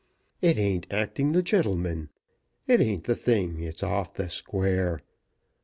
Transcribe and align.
It 0.41 0.57
ain't 0.57 0.91
acting 0.91 1.31
the 1.33 1.43
gentleman; 1.43 2.09
it 2.65 2.81
ain't 2.81 3.03
the 3.03 3.13
thing; 3.13 3.61
it's 3.61 3.83
off 3.83 4.15
the 4.15 4.29
square. 4.29 5.03